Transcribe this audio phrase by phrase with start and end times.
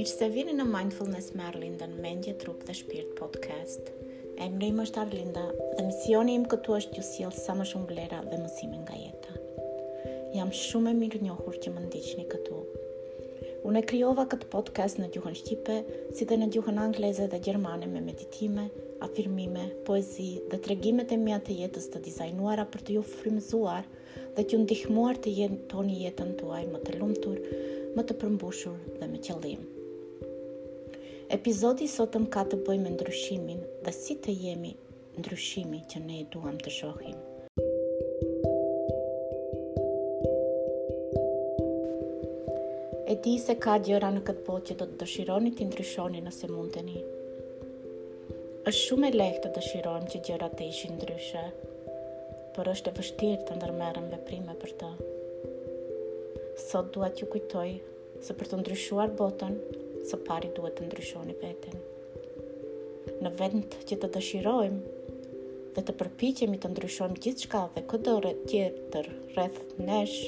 [0.00, 3.90] Mirë se vini në Mindfulness me Arlinda në Mendje, Trup dhe Shpirt podcast.
[4.40, 5.42] Emre im është Arlinda
[5.76, 9.34] dhe misioni im këtu është ju siel sa më shumë vlera dhe mësime nga jeta.
[10.38, 12.60] Jam shumë e mirë njohur që më ndiqni këtu.
[13.68, 15.76] Unë e kryova këtë podcast në gjuhën Shqipe,
[16.16, 18.64] si dhe në gjuhën Angleze dhe Gjermane me meditime,
[19.04, 23.84] afirmime, poezi dhe tregimet e mja të jetës të dizajnuara për të ju frimëzuar
[24.16, 27.44] dhe të ju ndihmuar të jetë toni jetën tuaj më të lumëtur,
[27.98, 29.68] më të përmbushur dhe me qëllim.
[31.30, 34.72] Epizodi i sotëm ka të bëjë me ndryshimin dhe si të jemi
[35.20, 37.18] ndryshimi që ne e duam të shohim.
[43.12, 46.50] E di se ka gjëra në këtë botë që do të dëshironi të ndryshoni nëse
[46.50, 46.96] mundeni.
[48.64, 51.44] Është shumë e lehtë të dëshirojmë që gjërat të ishin ndryshe,
[52.56, 54.90] por është e vështirë të ndërmerrem veprime për të.
[56.66, 57.68] Sot dua t'ju kujtoj
[58.26, 59.54] se për të ndryshuar botën
[60.08, 61.80] së pari duhet të ndryshoni vetën.
[63.24, 64.98] Në vend që të dëshirojmë
[65.76, 70.18] dhe të përpiqemi të ndryshojmë gjithçka dhe këtë rreth tjetër rreth nesh,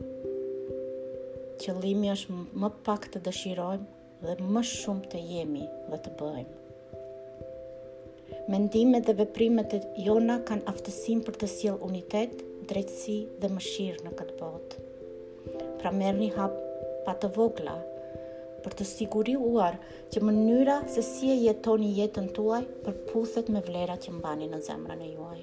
[1.62, 6.64] Qëllimi është më pak të dëshirojmë dhe më shumë të jemi dhe të bëjmë.
[8.52, 14.10] Mendimet dhe veprimet e jona kanë aftësinë për të sjellë unitet, drejtësi dhe mëshirë në
[14.18, 14.86] këtë botë.
[15.80, 16.56] Pra merë një hap
[17.06, 17.76] pa të vogla,
[18.64, 19.78] për të siguriuar
[20.12, 24.58] që mënyra se si e jetoni jetën tuaj për puthet me vlera që mbani në
[24.68, 25.40] zemra në juaj.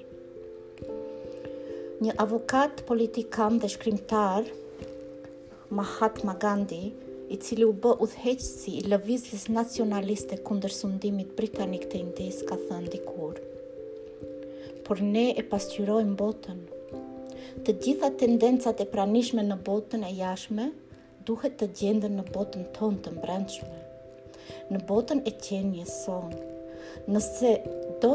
[2.04, 4.46] Një avokat politikan dhe shkrimtar,
[5.74, 6.84] Mahatma Gandhi,
[7.26, 12.92] i cili u bë udhëheqësi i lëvizjes nacionaliste kundër sundimit britanik të Indisë ka thënë
[12.92, 13.40] dikur.
[14.86, 16.60] Por ne e pasqyrojmë botën
[17.64, 20.68] të gjitha tendencat e pranishme në botën e jashme
[21.28, 23.78] duhet të gjendën në botën tonë të mbrendshme,
[24.74, 26.42] në botën e qenje sonë.
[27.10, 27.52] Nëse
[28.02, 28.12] do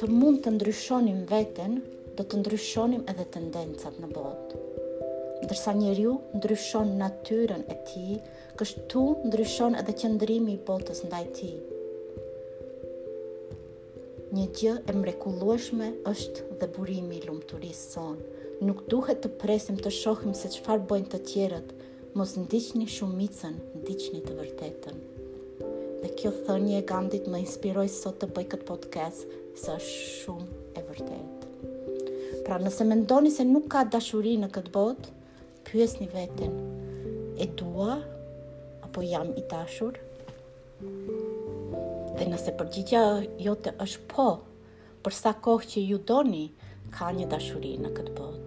[0.00, 1.78] të mund të ndryshonim veten,
[2.16, 4.62] do të ndryshonim edhe tendencat në botë.
[5.44, 8.06] Ndërsa njeriu ndryshon natyren e ti,
[8.58, 11.52] kështu ndryshon edhe qëndrimi i botës ndaj ti.
[14.34, 19.90] Një gjë e mrekulueshme është dhe burimi i lumturisë sonë nuk duhet të presim të
[19.90, 21.72] shohim se qëfar bojnë të tjerët,
[22.14, 25.00] mos ndiqni shumicën, ndiqni të vërtetën.
[26.04, 29.24] Dhe kjo thënje e gandit më inspiroj sot të bëj këtë podcast,
[29.58, 31.44] se është shumë e vërtet.
[32.46, 35.12] Pra nëse mendoni se nuk ka dashuri në këtë botë,
[35.70, 36.54] pyes një vetin,
[37.40, 37.98] e dua,
[38.86, 39.98] apo jam i dashur?
[42.14, 43.02] Dhe nëse përgjitja
[43.42, 44.28] jote është po,
[45.04, 46.46] përsa kohë që ju doni,
[46.94, 48.43] ka një dashuri në këtë botë.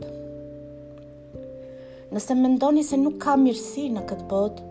[2.07, 4.65] Nëse mendoni se nuk ka mirësi në këtë botë,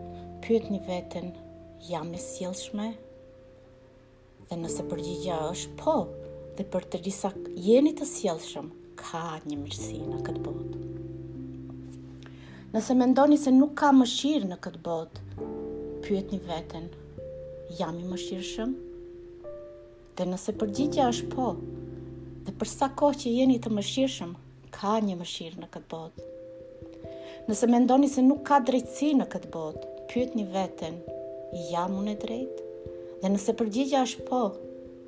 [0.44, 1.26] pyët një vetën,
[1.84, 2.86] jam e sjelshme?
[4.48, 5.94] Dhe nëse përgjigja është po,
[6.56, 7.30] dhe për të risa
[7.66, 8.70] jeni të sjelshëm,
[9.02, 9.20] ka
[9.50, 10.80] një mirësi në këtë botë.
[12.72, 15.24] Nëse mendoni se nuk ka mëshirë në këtë botë,
[16.08, 16.86] pyët një vetën,
[17.82, 18.72] jam i mëshirëshëm?
[20.16, 21.50] Dhe nëse përgjigja është po,
[22.48, 24.32] dhe përsa kohë që jeni të mëshirëshëm,
[24.80, 26.30] ka një mëshirë në këtë botë.
[27.46, 30.96] Nëse mendoni se nuk ka drejtësi në këtë botë, pyet një vetën,
[31.68, 32.64] jam unë e drejtë?
[33.20, 34.40] Dhe nëse përgjigja është po,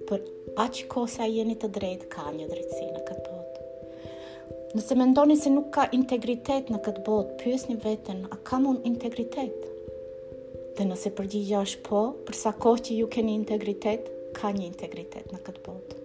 [0.06, 0.22] për
[0.65, 4.77] aqë ko jeni të drejtë, ka një drejtësi në këtë botë.
[4.77, 8.87] Nëse mendoni se nuk ka integritet në këtë botë, pyes një vetën, a kam unë
[8.93, 9.69] integritet?
[10.78, 14.06] Dhe nëse përgjigja është po, përsa kohë që ju keni integritet,
[14.38, 16.04] ka një integritet në këtë botë.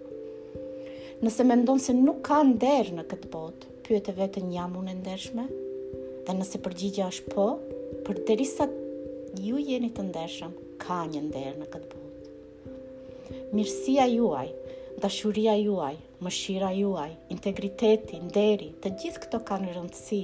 [1.22, 5.46] Nëse mendon se nuk ka ndërë në këtë botë, pyet e vetën, jam unë ndërshme?
[6.24, 7.44] Dhe nëse përgjigja është po,
[8.06, 8.64] për derisa
[9.44, 13.50] ju jeni të ndeshëm, ka një nderë në këtë botë.
[13.52, 14.46] Mirësia juaj,
[15.02, 20.22] dashuria juaj, mëshira juaj, integriteti, nderi, të gjithë këto kanë rëndësi.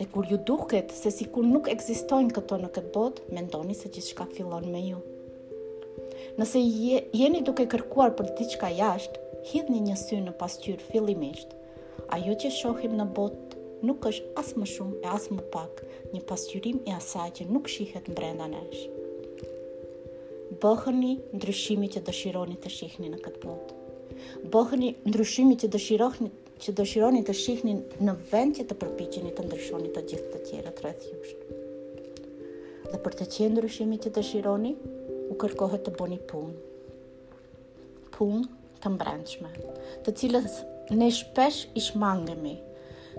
[0.00, 3.92] Dhe kur ju duket se si kur nuk egzistojnë këto në këtë botë, mendoni se
[3.92, 5.04] gjithë shka fillon me ju.
[6.40, 11.52] Nëse jeni duke kërkuar për diçka jashtë, hidhni një sy në pasqyrë fillimisht.
[12.16, 13.49] Ajo që shohim në botë
[13.86, 15.78] nuk është as më shumë e as më pak
[16.12, 18.82] një pasqyrim i asaj që nuk shihet në brenda nesh.
[20.60, 24.48] Bëhëni ndryshimi që dëshironi të shihni në këtë punë.
[24.52, 26.30] Bëhëni ndryshimi që dëshironi
[26.60, 27.74] që dëshironi të shihni
[28.04, 31.32] në vend që të përpiqeni të ndryshoni të gjithë të tjerët rreth jush.
[32.90, 34.72] Dhe për të qenë ndryshimi që dëshironi,
[35.30, 36.66] u kërkohet të bëni punë.
[38.18, 38.44] Punë
[38.82, 39.54] të mbrendshme,
[40.04, 40.58] të cilës
[40.98, 42.58] ne shpesh i shmangemi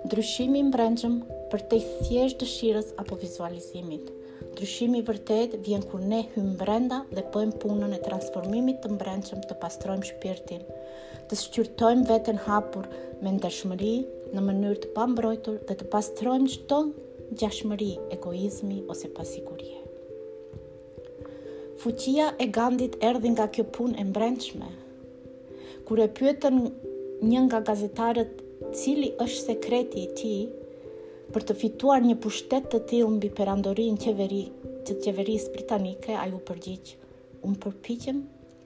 [0.01, 1.15] Drushimi i mbrëmshëm
[1.51, 4.07] për të thjesht dëshirës apo vizualizimit.
[4.51, 9.44] Ndryshimi i vërtet vjen kur ne hymë brenda dhe bëjmë punën e transformimit të mbrëmshëm
[9.45, 10.65] të pastrojmë shpirtin,
[11.30, 12.89] të shqyrtojmë veten hapur
[13.21, 13.94] me ndeshmëri
[14.33, 16.81] në mënyrë të pambrojtur dhe të pastrojmë çdo
[17.44, 19.69] gjashmëri, egoizmi ose pasiguri.
[21.81, 24.74] Fuqia e Gandit erdhi nga kjo punë e mbrëmshme.
[25.88, 26.57] Kur e pyetën
[27.30, 28.41] një nga gazetarët
[28.75, 30.33] cili është sekreti i ti
[31.33, 34.41] për të fituar një pushtet të tilë mbi në qeveri,
[34.83, 36.94] që të qeverisë britanike, a ju përgjith,
[37.47, 38.21] unë përpikjem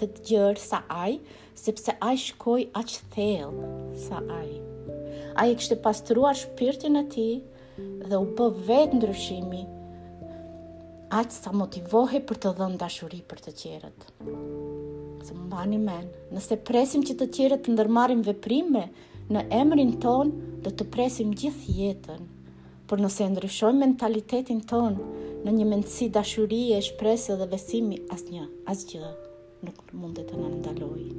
[0.00, 1.16] të gjërë sa aj,
[1.60, 3.70] sepse aj shkoj aq thellë
[4.08, 4.50] sa aj.
[5.38, 7.28] Aj e kështë pastruar shpirtin e ti
[8.10, 9.66] dhe u bë vetë ndryshimi,
[11.10, 14.04] Aqë sa motivohe për të dhënë dashuri për të qerët.
[14.22, 16.04] më mbani men,
[16.34, 18.84] nëse presim që të qerët të ndërmarim veprime,
[19.34, 20.30] në emrin ton
[20.64, 22.22] dhe të presim gjithë jetën,
[22.86, 25.00] por nëse ndryshojmë mentalitetin ton
[25.44, 29.10] në një mendësi dashurie, shpresë dhe besimi asnjë, asgjë
[29.66, 31.10] nuk mund të na ndalojë.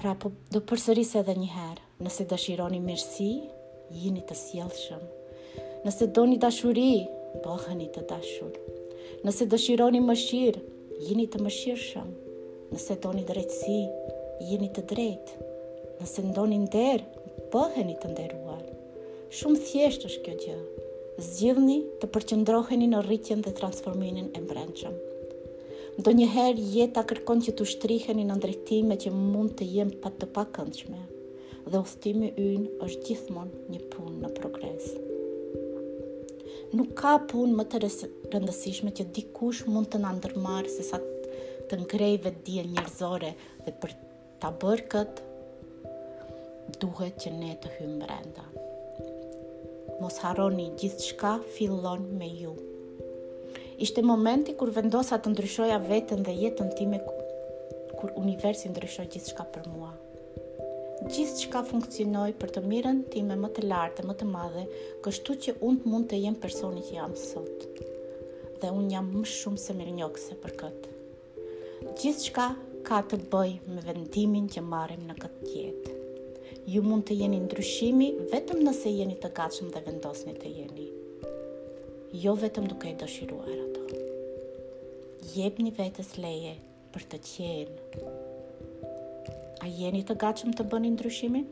[0.00, 3.32] Pra po do përsëris edhe një herë, nëse dëshironi mirësi,
[3.90, 5.04] jini të sjellshëm.
[5.84, 6.88] Nëse doni dashuri,
[7.44, 8.54] bëheni të dashur.
[9.24, 10.60] Nëse dëshironi më shirë,
[11.08, 12.10] jini të më shirëshëm.
[12.72, 13.80] Nëse doni drejtësi,
[14.50, 15.50] jini të drejtë.
[16.00, 18.64] Nëse ndoni nderë, bëheni të nderuar.
[19.34, 20.60] Shumë thjeshtë është kjo gjë.
[21.28, 24.96] Zgjidhni të përqëndroheni në rritjen dhe transforminin e mbrenqëm.
[26.00, 30.10] Ndo njëherë jetë a kërkon që të shtriheni në ndrejtime që mund të jem pa
[30.16, 31.04] të pakëndshme
[31.70, 35.10] dhe ustimi yn është gjithmon një punë në progresë
[36.74, 37.78] nuk ka pun më të
[38.32, 40.98] rëndësishme që dikush mund të nëndërmarë se sa
[41.70, 43.30] të ngrej vetë dje njërzore
[43.66, 43.92] dhe për
[44.42, 48.46] të bërë këtë duhet që ne të hymë brenda
[50.00, 52.56] mos haroni gjithë shka fillon me ju
[53.86, 56.98] ishte momenti kur vendosa të ndryshoja vetën dhe jetën time
[58.00, 59.94] kur universi ndryshoj gjithë shka për mua
[61.12, 64.62] gjithë ka funksionoj për të mirën time më të lartë dhe më të madhe,
[65.04, 67.66] kështu që unë të mund të jem personi që jam sot.
[68.62, 70.94] Dhe unë jam më shumë se mirë njokëse për këtë.
[72.00, 72.34] Gjithë që
[72.88, 75.96] ka të bëj me vendimin që marim në këtë jetë.
[76.72, 80.88] Ju mund të jeni ndryshimi vetëm nëse jeni të gatshëm dhe vendosni të jeni.
[82.24, 84.00] Jo vetëm duke i dëshiruar ato.
[85.36, 86.54] një vetës leje
[86.94, 88.92] për të qenë.
[89.64, 91.44] A jeni të gatshëm të bëni ndryshimin?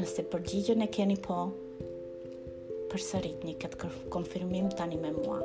[0.00, 1.36] Nëse përgjigjen e keni po,
[2.90, 5.36] përsëritni këtë konfirmim tani me mua.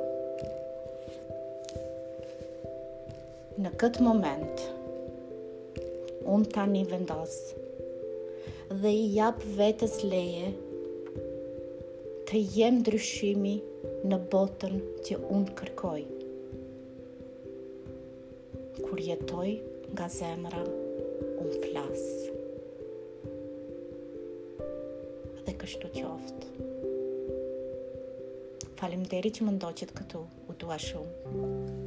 [3.62, 4.64] Në këtë moment,
[6.34, 7.36] unë tani vendos
[8.82, 10.50] dhe i jap vetës leje
[12.32, 13.54] të jem ndryshimi
[14.10, 16.00] në botën që unë kërkoj.
[18.82, 19.52] Kur jetoj,
[19.92, 20.60] Nga zemra,
[21.42, 22.04] unë flas.
[25.36, 26.70] A dhe kështu qoftë.
[28.80, 31.81] Falim deri që më ndoqit këtu, u dua shumë.